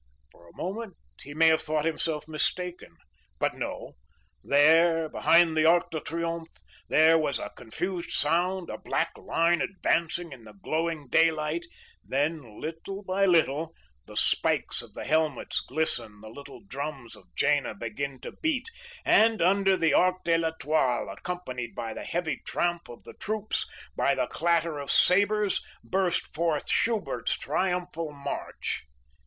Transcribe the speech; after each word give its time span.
"For 0.31 0.47
a 0.49 0.55
moment 0.57 0.95
he 1.21 1.35
may 1.35 1.49
have 1.49 1.61
thought 1.61 1.85
himself 1.85 2.27
mistaken."But 2.27 3.53
no! 3.53 3.97
there, 4.43 5.07
behind 5.07 5.55
the 5.55 5.65
Arc 5.65 5.91
de 5.91 5.99
Triomphe, 5.99 6.49
there 6.89 7.19
was 7.19 7.37
a 7.37 7.51
confused 7.55 8.09
sound, 8.09 8.71
a 8.71 8.79
black 8.79 9.11
line 9.15 9.61
advancing 9.61 10.31
in 10.31 10.43
the 10.43 10.53
growing 10.63 11.07
daylight—then, 11.07 12.59
little 12.59 13.03
by 13.03 13.27
little, 13.27 13.75
the 14.07 14.17
spikes 14.17 14.81
of 14.81 14.95
the 14.95 15.03
helmets 15.05 15.59
glisten, 15.61 16.19
the 16.21 16.29
little 16.29 16.61
drums 16.65 17.15
of 17.15 17.25
Jena 17.35 17.75
begin 17.75 18.19
to 18.21 18.31
beat, 18.31 18.65
and 19.05 19.39
under 19.39 19.77
the 19.77 19.93
Arc 19.93 20.23
de 20.23 20.35
l'Etoile, 20.35 21.09
accompanied 21.11 21.75
by 21.75 21.93
the 21.93 22.05
heavy 22.05 22.41
tramp 22.47 22.89
of 22.89 23.03
the 23.03 23.13
troops, 23.13 23.67
by 23.95 24.15
the 24.15 24.25
clatter 24.25 24.79
of 24.79 24.89
sabers, 24.89 25.61
bursts 25.83 26.25
forth 26.25 26.67
Schubert's 26.71 27.37
Triumphal 27.37 28.11
March. 28.11 28.85